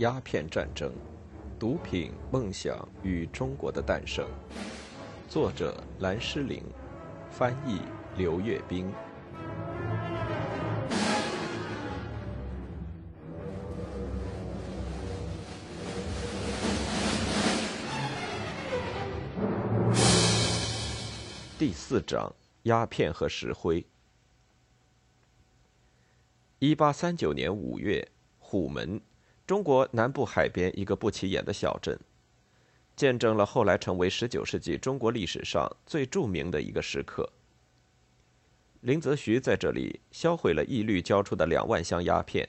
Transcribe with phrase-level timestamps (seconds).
[0.00, 0.90] 鸦片战争：
[1.58, 4.26] 毒品、梦想与中国的诞生。
[5.28, 6.64] 作者：蓝诗玲，
[7.30, 7.82] 翻译：
[8.16, 8.90] 刘月冰。
[21.58, 23.86] 第四章：鸦片和石灰。
[26.58, 28.98] 一八三九年五月，虎门，
[29.50, 31.98] 中国南部海边一个不起眼的小镇，
[32.94, 37.28] 见证了后来成为十九世纪中国历史上最著名的一个时刻。
[38.82, 42.48] 林则徐在这里销毁了义律交出的两万箱鸦片。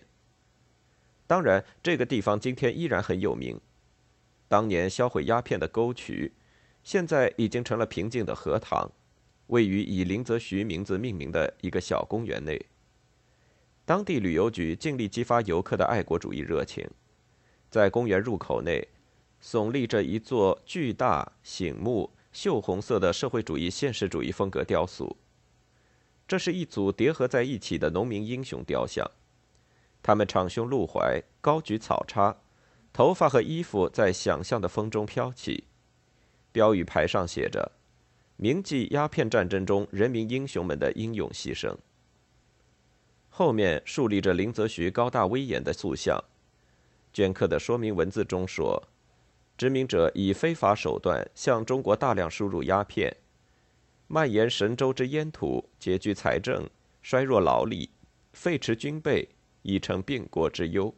[1.25, 3.59] 当然，这个地方今天依然很有名。
[4.47, 6.31] 当年销毁鸦片的沟渠，
[6.83, 8.87] 现在已经成了平静的荷塘，
[9.47, 12.63] 位于以林则徐名字命名的一个小公园内。
[13.91, 16.89] 当地旅游局尽力激发游客的爱国主义热情，
[17.69, 18.87] 在公园入口内
[19.43, 25.17] 耸立着一座巨大、醒目、锈红色的社会主义现实主义风格雕塑。
[26.25, 29.05] 这是一组叠合在一起的农民英雄雕像，
[30.01, 32.37] 他们敞胸露怀，高举草叉，
[32.93, 35.65] 头发和衣服在想象的风中飘起。
[36.53, 37.73] 标语牌上写着
[38.39, 41.75] ：“铭记鸦片战争中人民英雄们的英勇牺牲。”
[43.41, 46.23] 后面竖立着林则徐高大威严的塑像，
[47.11, 48.87] 镌刻的说明文字中说
[49.57, 53.17] ：“殖民者以非法手段向中国大量输入鸦片，
[54.05, 56.69] 蔓延神州之烟土，拮据财政，
[57.01, 57.89] 衰弱劳力，
[58.31, 59.27] 废弛军备，
[59.63, 60.93] 已成病国之忧。”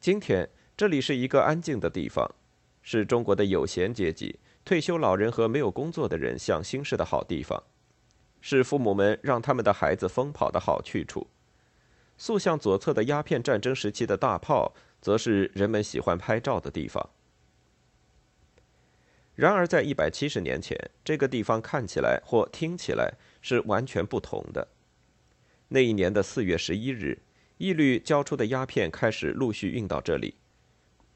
[0.00, 2.28] 今天这里是一个安静的地方，
[2.82, 7.62] 是中国的有闲阶级、退休老人和没有工作的人享心事的好地方。
[8.40, 11.26] 是父母们让他们的孩子疯跑的好去处。
[12.16, 17.10] 塑像左侧的鸦片战争时期的大炮，则是人们喜欢拍照的地方。
[19.34, 24.68] 然而，在一百七十年前，这个地方看起来或听起来是完全不同的。
[25.68, 27.22] 那一年的四月十一日，
[27.56, 30.34] 义律交出的鸦片开始陆续运到这里，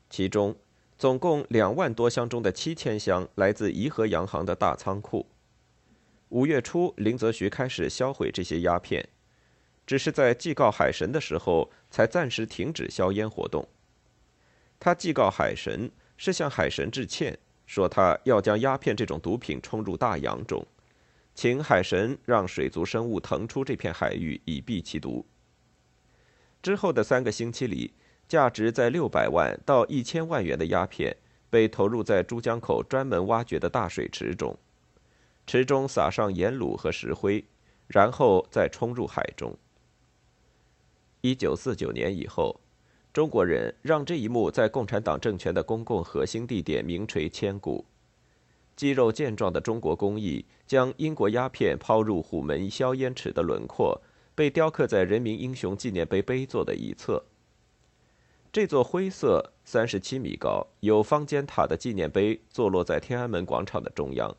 [0.08, 0.56] 其中
[0.96, 5.26] 总共两万多箱中的七千箱来自颐和洋行的大仓库。
[6.34, 9.08] 五月初，林则徐开始销毁这些鸦片，
[9.86, 13.68] 只是在祭告海神的时候才暂时停止销烟活动。
[14.80, 20.66] 他祭告海神是向海神致歉，说他要将鸦片这种毒品冲入大洋中，
[21.36, 25.24] 请海神让水族生物腾出这片海域以避其毒。
[26.60, 27.94] 之后的三个星期里，
[28.26, 31.16] 价值在六百万到一千万元的鸦片
[31.48, 34.58] 被投入在珠江口专门挖掘的大水池中。
[35.46, 37.44] 池中撒上盐卤和石灰，
[37.86, 39.56] 然后再冲入海中。
[41.20, 42.60] 一九四九年以后，
[43.12, 47.84] 中国人让这一幕在共产党政权的公共核心地点名垂千古。
[48.76, 54.00] 肌肉健壮的中国工艺将英国鸦片抛入虎门硝烟池的轮廓，
[54.34, 57.24] 被雕刻在人民英雄纪念碑碑座的一侧。
[58.50, 64.36] 这座灰色、三十七米高、有方尖塔的纪念碑坐落在天安门广场的中央。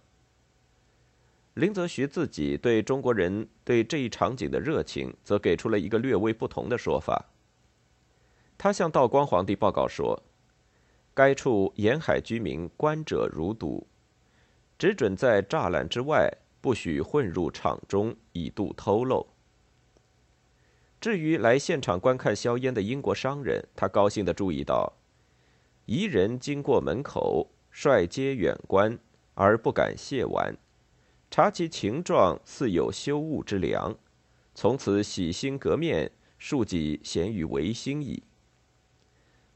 [1.56, 7.30] 林则徐自己对中国人对这一场景的热情，则给出了一个略微不同的说法。
[8.58, 10.22] 他向道光皇帝报告说
[11.16, 13.88] ：“该处沿海居民观者如堵，
[14.78, 16.30] 只准在栅栏之外，
[16.60, 19.26] 不许混入场中，以度偷漏。”
[21.00, 24.92] 至于来现场观看硝烟的英国商人，他高兴地注意到，
[25.86, 29.00] 彝人经过门口，率皆远观，
[29.36, 30.54] 而不敢亵玩。
[31.30, 33.96] 察其情状，似有修物之良，
[34.53, 38.24] 从此洗心革面，庶几咸于维新矣。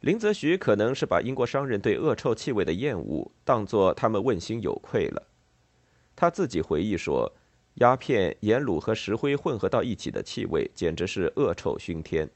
[0.01, 5.27] 林则徐可能是把英国商人对恶臭气味的厌恶当作他们问心有愧了。
[6.15, 7.33] 他自己回忆说
[7.75, 12.29] ：“鸦片、盐卤和石灰混合到一起的气味，简直是恶臭熏天。”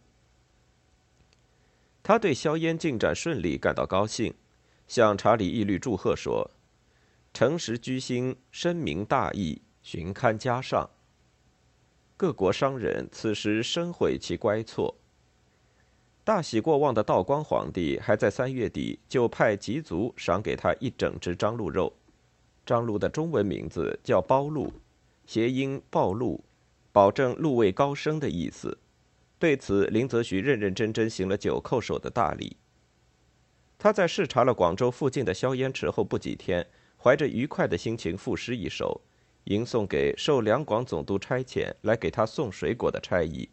[2.03, 4.33] 他对硝烟进展顺利感到高兴，
[4.87, 6.51] 向查理义律祝贺说。
[7.33, 10.87] 诚实居心，深明大义，寻堪加上。
[12.15, 14.95] 各国商人此时深悔其乖错。
[16.23, 21.91] 大喜过望的道光皇帝还在三月底就派吉族赏给他一整只张鹿肉。
[22.65, 24.71] 张鹿的中文名字叫包鹿，
[25.25, 26.43] 谐音暴露，
[26.91, 28.77] 保证鹿位高升的意思。
[29.39, 32.55] 对此，林则徐认认真真行了九叩首的大礼。
[33.79, 36.67] 他在视察了广州附近的硝烟池后不几天。
[37.03, 39.01] 怀着愉快的心情赋诗一首，
[39.43, 43.49] 吟诵给受两广总督差遣来给他送水果的差役。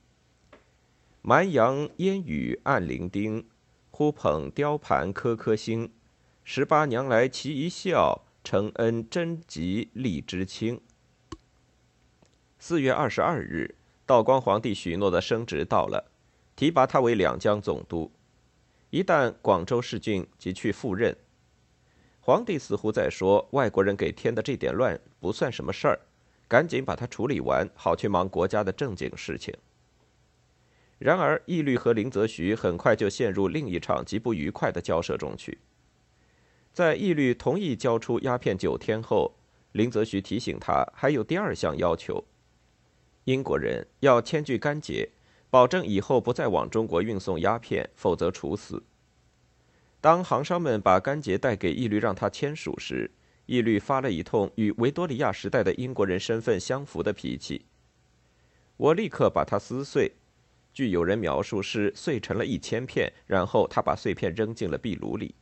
[1.20, 3.44] 蛮阳烟雨暗伶仃，
[3.90, 5.90] 呼捧雕盘颗颗星，
[6.44, 10.80] 十八娘来齐一笑，承恩真吉荔枝青。
[12.60, 13.74] 四月二十二日，
[14.06, 16.12] 道光皇帝许诺的升职到了，
[16.54, 18.12] 提拔他为两江总督。
[18.90, 21.16] 一旦广州市郡即去赴任，
[22.20, 25.98] 皇帝似乎在说：外国人给添的这点乱不算什么事儿，
[26.46, 29.54] 赶紧把它处理完，好去忙国家的正经事情。
[30.98, 35.58] 然而，义律和林则徐很快就陷入另一场极不愉快的交涉中去。
[36.72, 39.34] 在义律同意交出鸦片九天后，
[39.72, 42.22] 林则徐提醒他还有第二项要求。
[43.24, 45.08] 英国人要签具干节，
[45.48, 48.82] 保证以后不再往中国运送鸦片，否则处死。
[50.00, 53.10] 当行商们把干结带给义律让他签署时，
[53.44, 57.66] 义律发了一通与维多利亚时代的英国人身份相符的脾气。
[58.78, 60.12] 我立刻把它撕碎，
[60.72, 65.34] 据有人描述是碎成了一千片，然后他把碎片扔进了壁炉里。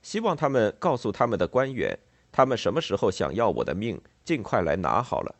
[0.00, 1.98] 希望他们告诉他们的官员，
[2.32, 5.34] 他们什么时候想要我的命，尽快来拿好了。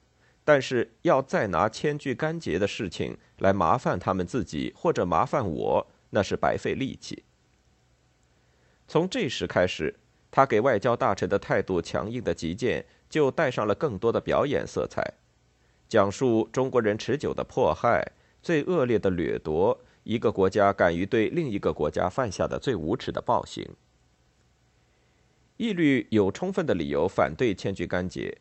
[0.45, 7.25] 但是要再拿千具干结的事情来麻烦他们自己或者麻烦我，那是白费力气。
[8.87, 9.95] 从这时开始，
[10.31, 15.15] 他给外交大臣的态度强硬的极见，就带上了更多的表演色彩，
[15.89, 18.13] 讲述中国人持久的迫害、
[18.43, 23.67] 最恶劣的掠夺，一个国家敢于对另一个国家犯下的最无耻的暴行。
[25.59, 28.39] 义律有充分的理由反对千具干节。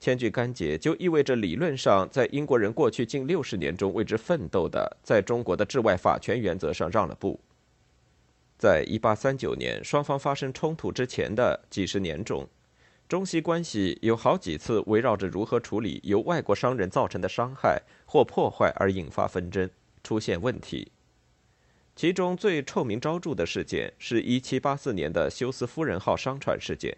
[0.00, 7.40] 签具干结就意味着理论上，在英国人过去近六十年中为之奋斗的，在中国的治外法权原则上让了步。
[8.56, 12.48] 在一八三九年双方发生冲突之前的几十年中，
[13.08, 19.68] 中西关系有好几次围绕着如何处理由外国商人造成的伤害或破坏而引发纷争，
[20.02, 20.90] 出现问题。
[21.96, 26.96] 其中最臭名昭著的事件是一七八四年的休斯夫人号商船事件。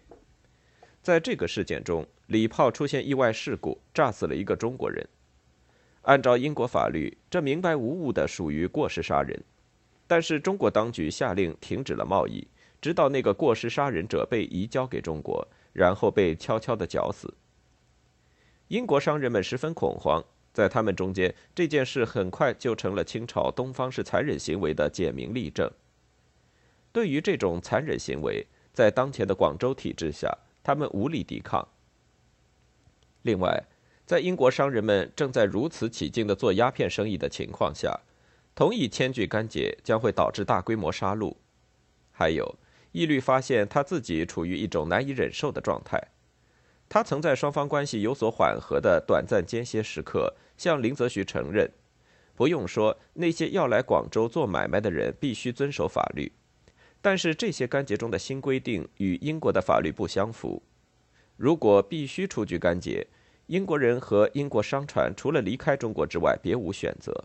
[1.03, 5.07] 在这个事件中，礼炮出现意外事故，炸死了一个中国人。
[6.03, 9.43] 按照英国法律，这明白无误的属于过失杀人。
[10.07, 12.47] 但是中国当局下令停止了贸易，
[12.81, 17.33] 直到那个过失杀人者被移交给中国，然后被悄悄地绞死。
[18.69, 20.23] 英国商人们十分恐慌，
[20.53, 25.69] 在他们中间，这件事很快就成了清朝东方式残忍行为的简明例证。
[26.91, 31.67] 对于这种残忍行为，在当前的广州体制下，他们无力抵抗。
[33.23, 33.63] 另外，
[34.05, 37.99] 在英国商人们正在如此起劲的做鸦片生意的情况下，
[38.57, 41.35] 同意签具干结将会导致大规模杀戮。
[42.09, 42.57] 还有，
[42.91, 46.01] 义律发现他自己处于一种难以忍受的状态。
[46.89, 51.71] 他曾在双方关系有所缓和的短暂间歇时刻，向林则徐承认：
[52.33, 56.31] 不用说，那些要来广州做买卖的人必须遵守法律。
[56.99, 60.63] 但是这些干结中的新规定与英国的法律不相符。
[61.35, 63.05] 如果必须出具干结，
[63.45, 67.23] 英国人和英国商船除了离开中国之外，别无选择。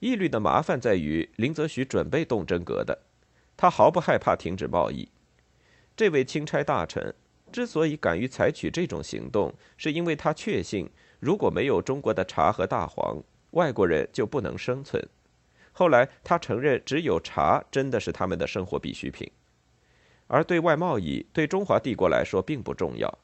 [0.00, 2.98] 义律的麻烦在于，林则徐准备动真格的，
[3.56, 5.08] 他毫不害怕停止贸易。
[5.96, 7.12] 这位钦差大臣
[7.50, 13.20] 之所以敢于采取这种行动，是因为他确信，如果没有中国的茶和大黄，
[13.52, 15.02] 外国人就不能生存。
[15.72, 19.30] 后来，他承认只有茶真的是他们的生活必需品，
[20.26, 23.18] 而对外贸易对中华帝国来说并不重要。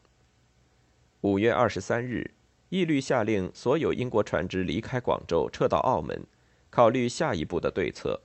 [1.20, 2.32] 五月二十三日，
[2.68, 6.24] 义律下令所有英国船只离开广州，撤到澳门，
[6.74, 8.20] 考虑下一步的对策。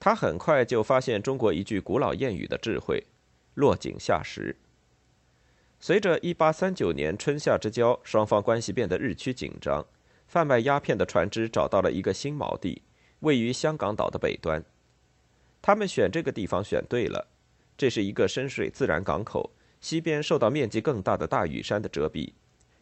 [0.00, 3.06] 他很快就发现中国一句古老谚语的智慧
[3.54, 4.56] ：“落井下石。”
[5.78, 9.86] 随着一八三九年春夏之交，双方关系变得日趋紧张。
[10.26, 12.82] 贩卖鸦片的船只找到了一个新锚地，
[13.20, 14.64] 位于香港岛的北端。
[15.62, 17.28] 他们选这个地方选对了，
[17.78, 22.32] 这是一个深水自然港口，西边受到面积更大的大屿山的遮蔽，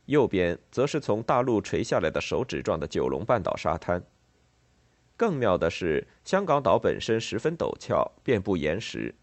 [0.06, 4.02] 右边则是从大陆垂下来的手指状的九龙半岛沙滩。
[5.16, 9.14] 更妙的是，香港岛本身十分陡峭，遍布岩石，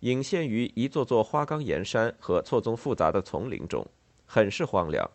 [0.00, 3.86] 隐现于一座座花岗岩山和错综复杂的丛林中，
[4.26, 5.10] 很是荒凉。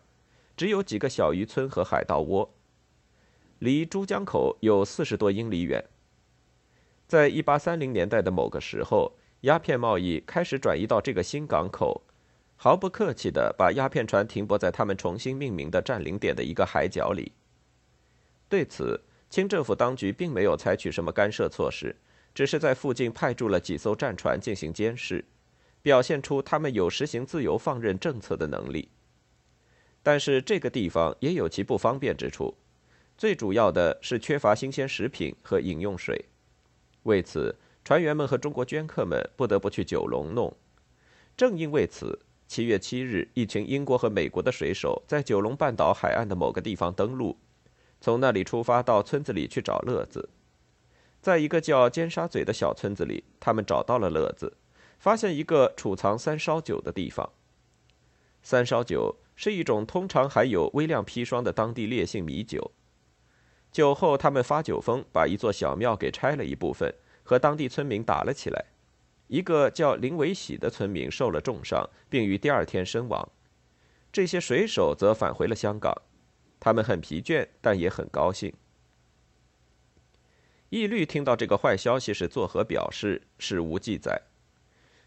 [0.56, 2.54] 只有几个小渔村和海盗窝，
[3.58, 5.84] 离珠江口有四十多英里远。
[7.06, 12.02] 在一八三零年代的某个时候，鸦片贸易开始转移到这个新港口，
[12.56, 17.30] 毫不客气地把鸦片船停泊在他们重新命名的占领点的一个海角里。
[18.48, 21.94] 对此，清政府当局并没有采取什么干涉措施，
[22.34, 25.24] 只是在附近派驻了几艘战船进行监视，
[25.82, 28.88] 表现出他们有实行自由放任政策的能力。
[30.02, 32.56] 但是这个地方也有其不方便之处，
[33.18, 36.24] 最主要的是缺乏新鲜食品和饮用水。
[37.02, 40.56] 为此，船员们和中国捐客们不得不去九龙弄。
[41.36, 47.36] 正因为此，七月七日，一群英国和美国的水手在九龙半岛海岸的某个地方登陆，
[48.00, 50.28] 从那里出发到村子里去找乐子。
[51.20, 54.56] 在一个叫尖沙咀的小村子里，他们找到了乐子，
[54.98, 57.28] 发现一个储藏三烧酒的地方。
[58.42, 62.70] 三烧酒是一种通常含有微量砒霜的当地烈性米酒。
[63.72, 68.66] 酒后，他们发酒疯，把一座小庙给拆了一部分，和当地村民打了起来。
[69.28, 73.28] 一个叫林维喜的村民受了重伤，并于第二天身亡。
[74.12, 75.94] 这些水手则返回了香港，
[76.60, 78.52] 他们很疲倦，但也很高兴。
[80.68, 84.22] 义律听到这个坏消息是作何表示，史无记载。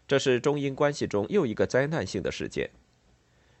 [0.06, 2.70] 这是中英关系中又一个灾难性的事件，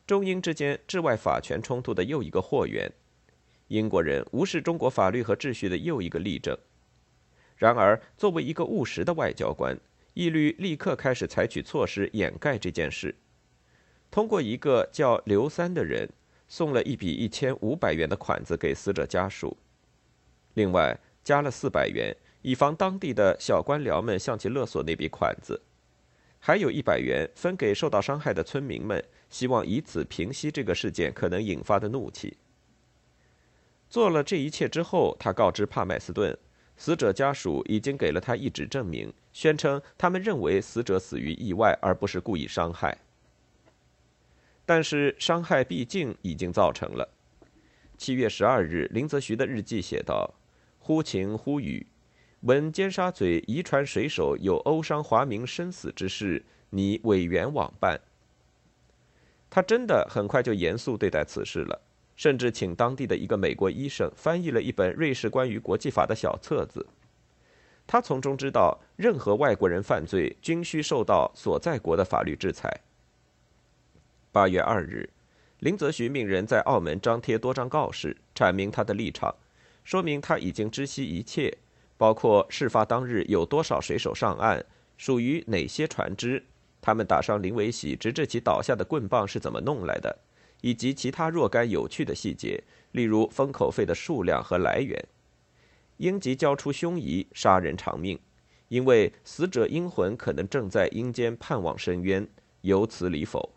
[0.06, 2.90] 中英之间治外法权冲突的又一个祸源，
[3.68, 6.56] 英国人无视中国法律和秩序的又一个例证。
[7.56, 9.78] 然而，作为一个务实的外交官，
[10.14, 13.14] 义律立刻开始采取措施掩盖这件事，
[14.10, 16.08] 通过一个叫刘三的人
[16.48, 19.56] 送了一笔一千五百元的款子给死者家属，
[20.54, 20.98] 另外。
[21.22, 25.54] 加了四百元，以防当地的小官僚们向其勒索那笔款子；
[26.38, 32.38] 还有一百元分给受到伤害的村民们，希望以此平息这个事件可能引发的怒气。
[33.90, 36.36] 做了这一切之后，他告知帕麦斯顿，
[36.74, 42.98] 死者家属已经给了他一纸证明，宣称他们认为死者死于意外，而不是故意伤害。
[44.66, 47.08] 但是伤害毕竟已经造成了。
[47.96, 50.34] 七月十二日，林则徐的日记写道。
[50.78, 51.86] 忽晴忽雨，
[52.40, 58.00] 闻尖沙咀遗传水手有殴伤华明生死之事，拟委员往办。
[59.50, 61.82] 他真的很快就严肃对待此事了，
[62.16, 66.86] 甚至请当地的一个美国医生翻译了一本瑞士关于国际法的小册子。
[67.90, 72.82] 他从中知道，任何外国人犯罪均需受到所在国的法律制裁。
[74.30, 75.10] 八月二日，
[75.58, 79.34] 林则徐命人在澳门张贴多张告示，阐明他的立场。
[79.82, 81.52] 说明他已经知悉一切，
[81.98, 84.64] 包括事发当日有多少水手上岸，
[84.96, 86.44] 属于哪些船只，
[86.80, 90.16] 他们打伤林维喜直至其倒下的棍棒是怎么弄来的，
[90.60, 95.04] 以及其他若干有趣的细节，例如封口费的数量和来源。
[96.00, 98.18] 应即交出凶夷，杀人偿命，
[98.68, 102.28] 因为死者阴魂可能正在阴间盼望深渊，
[102.60, 103.54] 由此理否。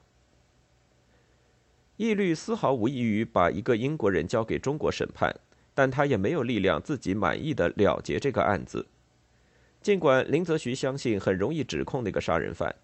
[1.97, 5.35] 义律丝毫无异于把一个英国人交给中国审判。
[5.75, 8.85] 但他也没有力量自己满意的了结这个案子。
[9.81, 12.75] 尽管林则徐相信很容易指控那个杀人犯，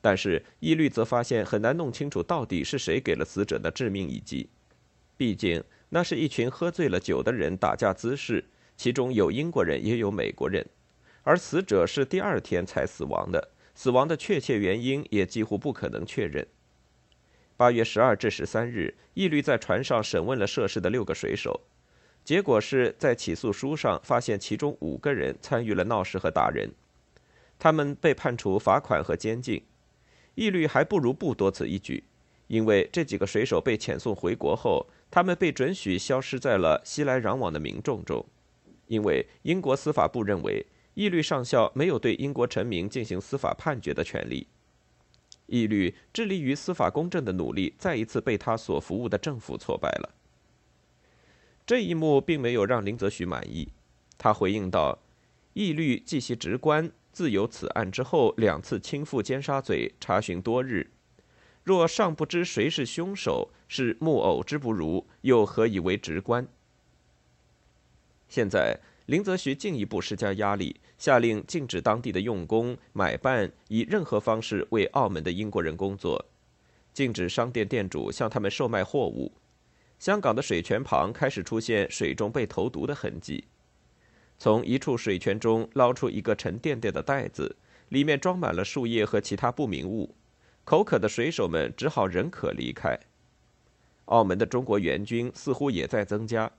[0.00, 4.48] 但是义律则发现很难弄清楚到底是谁给了死者的致命一击。
[5.14, 8.42] 毕竟那是一群喝醉了酒的人打架滋事，
[8.78, 10.64] 其中有英国人也有美国人，
[11.24, 16.46] 而死者是第二天才死亡的，死亡的确切原因也几乎不可能确认。
[17.56, 21.60] 八月十二至十三日，义律在船上审问了涉事的六个水手。
[22.24, 26.70] 结果是在起诉书上发现，其中五个人参与了闹事和打人，
[27.58, 29.60] 他们被判处罚款和监禁。
[30.36, 32.04] 义律还不如不多此一举，
[32.46, 38.24] 因为这几个水手被遣送回国后，他们被准许消失在了熙来攘往的民众中，
[38.88, 44.46] 因为英国司法部认为义律上校没有对英国臣民进行司法判决的权利。
[45.46, 50.14] 义律致力于司法公正的努力，再一次被他所服务的政府挫败了。
[51.64, 53.68] 这一幕并没有让林则徐满意，
[54.18, 54.98] 他回应道
[55.54, 60.90] ：“义律继其职官，自有此案之后两次亲赴尖沙咀查询多日，
[61.64, 66.46] 若尚不知谁是凶手，是木偶之不如，又何以为职官？”
[68.28, 76.24] 现在林则徐进一步施加压力，下令禁止当地的用工、买办以任何方式为澳门的英国人工作，
[76.92, 79.32] 禁止商店店主向他们售卖货物。
[79.98, 83.44] 香港的水泉旁开始出现水中被投毒的痕迹。
[84.38, 87.56] 从一处水泉中捞出一个沉甸甸的袋子，
[87.88, 90.14] 里面装满了树叶和其他不明物。
[90.64, 92.96] 口渴的水手们只好忍渴离开。
[94.04, 96.52] 澳门的中国援军似乎也在增加。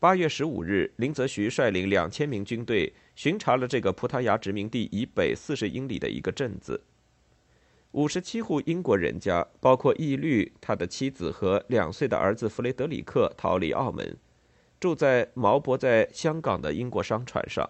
[0.00, 6.80] 八月十五日，林则徐率领两千名军队巡查了这个葡萄牙殖民地以北四十英里的一个镇子。
[7.90, 14.16] 五十七户英国人家，包括义律、他的妻子和两岁的儿子弗雷德里克，逃离澳门，
[14.78, 17.68] 住在毛泊在香港的英国商船上。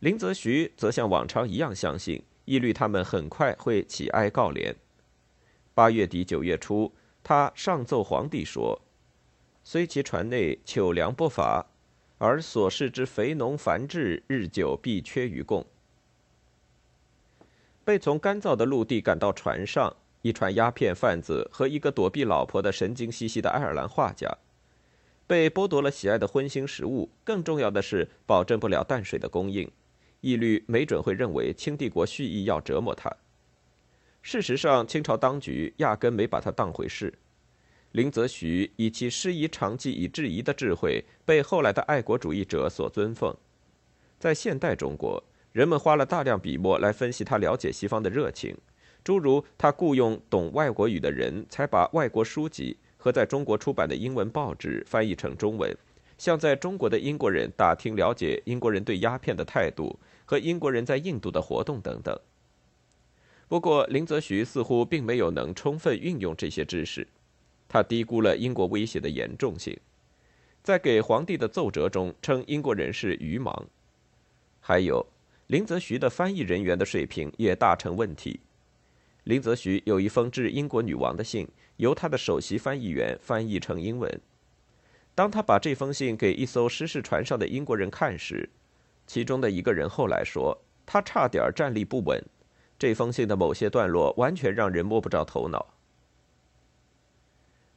[0.00, 4.74] 林则徐则像往常一样相信义律他们很快会起哀告怜。
[5.72, 6.92] 八月底九月初，
[7.22, 8.82] 他上奏皇帝说
[9.72, 11.64] ：“虽其船内糗粮不乏，
[12.18, 15.64] 而所食之肥农繁殖，日久必缺于供。
[17.84, 24.38] 被从干燥的陆地赶到船上，一船鸦片贩子和一个躲避老婆的神经兮兮的爱尔兰画家，
[25.28, 29.70] 被剥夺了喜爱的荤腥食物，更重要的是保证不了淡水的供应。
[30.20, 33.08] 义律没准会认为清帝国蓄意要折磨他。
[34.20, 37.14] 事实上，清朝当局压根没把他当回事。
[37.92, 43.36] 林则徐以其师夷长技以制夷的智慧，被后来的爱国主义者所尊奉。
[44.18, 48.56] 在现代中国，人们花了大量笔墨来分析他了解西方的热情，
[49.02, 55.76] 诸如他雇佣懂外国语的人才把外国书籍和在中国出版的英文报纸翻译成中文，
[56.16, 62.16] 向在中国的英国人打听了解英国人对鸦片的态度和英国人在印度的活动等等。
[63.48, 67.08] 不过，林则徐似乎并没有能充分运用这些知识。
[67.72, 69.78] 他低估了英国威胁的严重性，
[70.60, 73.56] 在给皇帝的奏折中称英国人是愚盲。
[74.58, 75.06] 还有，
[75.46, 78.40] 林则徐的翻译人员的水平也大成问题。
[79.22, 81.46] 林则徐有一封致英国女王的信，
[81.76, 84.20] 由他的首席翻译员翻译成英文。
[85.14, 88.50] 当他把这封信给一艘失事船上的英国人看时，
[89.06, 92.20] 其中的一个人后来说，他差点站立不稳。
[92.76, 95.74] 这封信的某些段落完全让人摸不着头脑。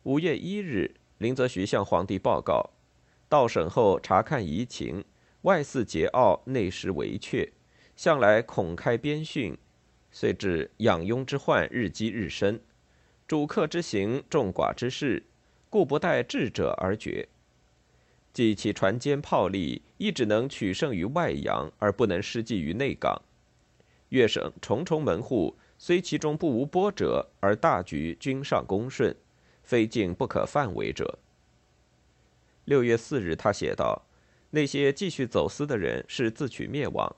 [0.04, 2.72] 五月一日，林则徐向皇帝报告，
[3.30, 5.06] 到省后查看疑情，
[5.44, 7.50] 外似桀骜，内实为确，
[7.96, 9.58] 向来恐开边训，
[10.12, 12.60] 遂至养庸之患日积日深，
[13.26, 15.24] 主客之行，众寡之事，
[15.70, 17.30] 故不待智者而决。
[18.34, 23.22] 即其船坚炮利，亦只能取胜于外洋，而不能失计于内港。
[24.10, 29.16] 粤省重重门户，虽其中不无波折，而大局均上恭顺。
[29.64, 31.18] 非境不可犯为者。
[32.66, 34.04] 六月四日，他写道
[34.52, 37.16] ：“那些继续走私的人是自取灭亡，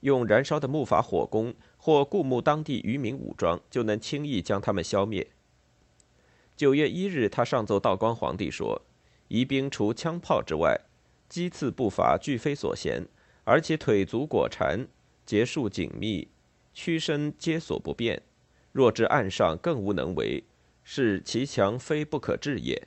[0.00, 5.28] 用燃烧的木筏火攻或雇募当地渔民武装，就能轻易将他们消灭。”
[6.56, 8.82] 九月一日，他上奏道光皇帝说
[9.28, 10.80] ：“夷兵除枪炮之外，
[11.28, 13.06] 击刺步伐俱非所嫌，
[13.44, 14.86] 而且腿足果缠，
[15.26, 16.28] 结束紧密，
[16.72, 18.22] 屈身皆所不便。
[18.72, 20.44] 若至岸上，更无能为。”
[20.84, 22.86] 是其强非不可治也。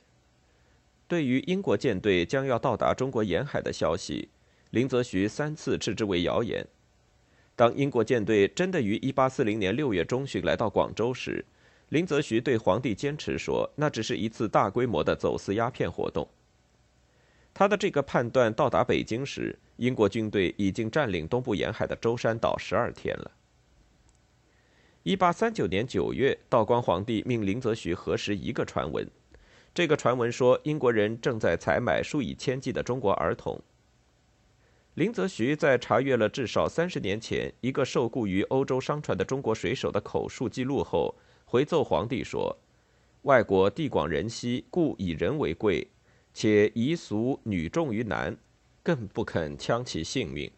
[1.06, 4.30] 对于英国舰队将要到达中国沿海的消息，
[4.70, 6.66] 林则徐三次斥之为谣言。
[7.56, 11.44] 当英国舰队真的于1840年6月中旬来到广州时，
[11.88, 16.28] 林则徐对皇帝坚持说，那只是一次大规模的走私鸦片活动。
[17.52, 23.30] 他的这个判断到达北京时，英国军队已经占领东部沿海的舟山岛十二天了。
[25.08, 29.10] 一八三九年九月，道光皇帝命林则徐核实一个传闻。
[29.72, 33.58] 这个传闻说，英国人正在采买数以千计的中国儿童。
[34.96, 41.14] 林则徐在查阅了至少三十年前一个受雇于欧洲商船的中国水手的口述记录后，
[41.46, 42.54] 回奏皇帝说
[43.24, 45.88] ：“外国地广人稀，故以人为贵，
[46.34, 48.36] 且夷俗女重于男，
[48.82, 50.50] 更不肯戕其性命。”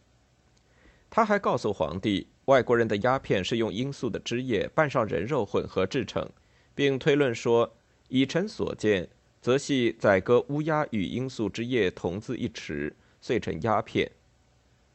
[1.08, 2.26] 他还告诉皇帝。
[2.50, 6.28] 外国人的鸦片是用罂粟的汁液拌上人肉混合制成，
[6.74, 7.76] 并推论说，
[8.08, 9.08] 以臣所见，
[9.40, 14.10] 则系宰割乌鸦与罂粟汁液同自一池，遂成鸦片。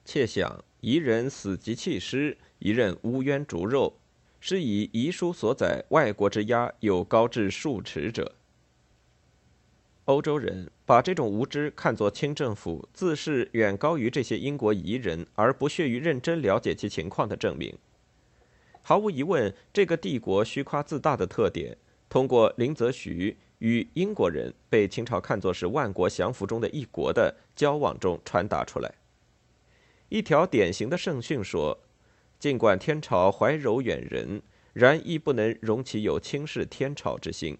[0.03, 3.97] 窃想夷人死及弃尸，一任乌鸢逐肉，
[4.41, 8.35] 是以遗书所载外国之鸦有高至数尺者。
[10.05, 17.75] 欧洲人把这种无知看作清政府自视远高于这些英国夷人，而不屑于认真了解其情况的证明。
[18.83, 21.75] 毫无疑问，这个帝国虚夸自大的特点，
[22.07, 28.93] 通过林则徐与英国人被清朝看作是万国降服中的一国的交往中传达出来。
[30.09, 31.79] 一条典型的圣训说
[32.37, 37.57] ：“尽管天朝怀柔远人，然亦不能容其有轻视天朝之心。”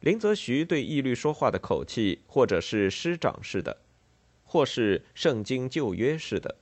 [0.00, 3.78] 林则徐对义律说话的口气，或者是师长式的，
[4.44, 6.56] 或是圣经旧约式的。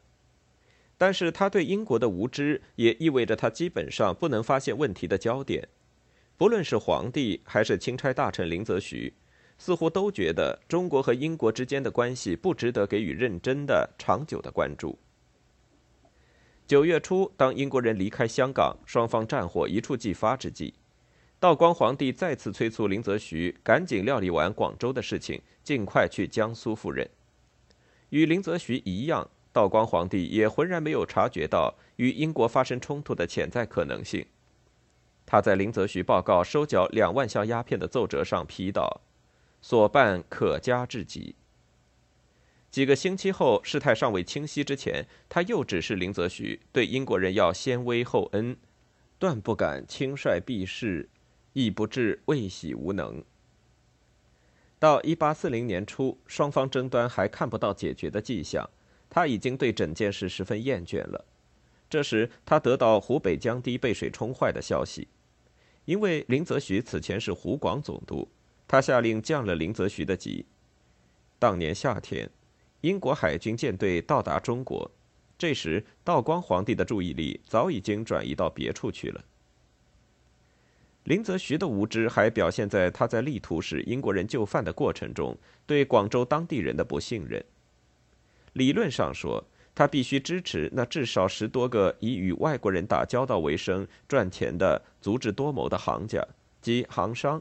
[0.99, 5.69] 但是他对英国的无知，也意味着他基本上不能发现问题的焦点。
[6.39, 9.13] 不论是皇帝还是钦差大臣林则徐，
[9.59, 14.99] 似乎都觉得中国和英国之间的关系不值得给予认真的、长久的关注。
[16.67, 20.75] 九月初，当英国人离开香港，双方战火一触即发之际。
[21.39, 27.09] 道光皇帝再次催促林则徐赶紧料理完广州的事情，尽快去江苏赴任。
[28.09, 34.25] 与林则徐一样，道光皇帝也浑然没有察觉到与英国发生冲突的潜在可能性。
[35.27, 39.03] 他在林则徐报告收缴两万箱鸦片的奏折上批道
[39.61, 41.35] ：“所办可嘉至极。
[42.71, 48.57] 几个星期后，事态尚未清晰之前，他又指示林则徐对英国人要先威后恩，
[49.19, 51.09] 断不敢轻率避世，
[51.57, 53.25] 亦不至未喜无能。
[54.79, 58.69] 到一八四零年初，双方争端还看不到解决的迹象，
[59.09, 61.25] 他已经对整件事十分厌倦了。
[61.89, 65.09] 这时，他得到湖北江堤被水冲坏的消息，
[65.87, 68.29] 因为林则徐此前是湖广总督，
[68.69, 70.45] 他下令降了林则徐的级。
[71.39, 72.29] 当年夏天，
[72.83, 74.91] 英国海军舰队到达中国，
[75.39, 79.25] 这时道光皇帝的注意力早已经转移到别处去了。
[81.07, 87.45] 林则徐的无知还表现在他在力图使英国人就范的过程中，对广州当地人的不信任。
[88.55, 96.27] 理论上说，他必须支持那至少十多个以与外国人打交道为生、赚钱的足智多谋的行家
[96.61, 97.41] 及行商，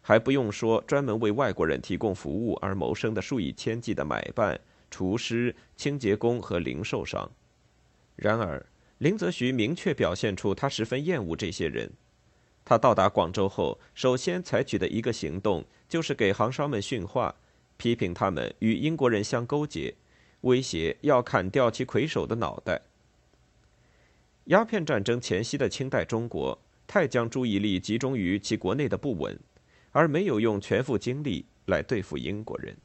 [0.00, 4.58] 还不用说专门为外国人提供服务而谋生的数以千计的买办、
[4.90, 7.30] 厨师、清洁工和零售商。
[8.16, 8.64] 然而，
[8.96, 11.92] 林则徐明确表现出他十分厌恶这些人。
[12.64, 17.34] 他到达广州后，首先采取的一个行动就是给行商们训话，
[17.76, 19.94] 批评他们与英国人相勾结，
[20.42, 22.82] 威胁要砍掉其魁首的脑袋。
[24.44, 29.38] 鸦片战争前夕的清代中国，太将注意力集中于其国内的不稳，
[29.90, 32.76] 而没有用全副精力来对付英国人。